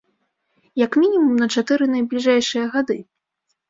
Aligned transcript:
Як 0.85 0.97
мінімум 1.03 1.35
на 1.43 1.47
чатыры 1.59 1.83
найбліжэйшыя 1.95 2.65
гады. 2.77 3.03